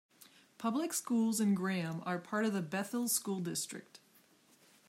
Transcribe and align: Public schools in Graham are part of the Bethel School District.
Public 0.57 0.93
schools 0.93 1.39
in 1.39 1.53
Graham 1.53 2.01
are 2.07 2.17
part 2.17 2.45
of 2.45 2.53
the 2.53 2.63
Bethel 2.63 3.07
School 3.07 3.39
District. 3.39 3.99